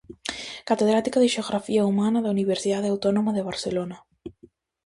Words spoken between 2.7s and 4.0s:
Autónoma de Barcelona.